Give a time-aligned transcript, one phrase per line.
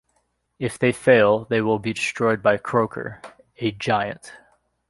[0.57, 3.21] If they fail, they will be destroyed by Croker,
[3.57, 4.33] a giant.